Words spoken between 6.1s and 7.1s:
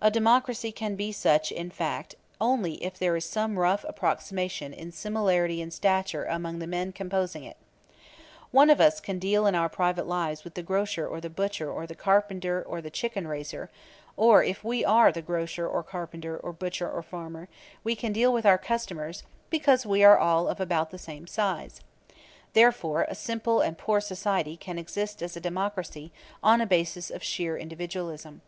among the men